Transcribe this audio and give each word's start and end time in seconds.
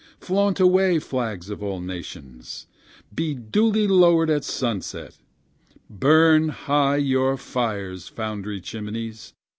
Flaunt 0.19 0.59
away, 0.59 0.97
flags 0.97 1.51
of 1.51 1.61
all 1.61 1.79
nations! 1.79 2.65
be 3.13 3.35
duly 3.35 3.87
lowered 3.87 4.31
at 4.31 4.43
sunset; 4.43 5.19
Burn 5.91 6.49
high 6.49 6.97
your 6.97 7.37
fires, 7.37 8.07
foundry 8.07 8.61
chimneys! 8.61 9.33